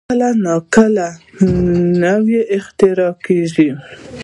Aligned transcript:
کله 0.09 0.29
نا 0.43 0.55
کله 0.75 1.07
نوې 2.03 2.41
اختراع 2.57 3.13
کېږي. 3.25 3.69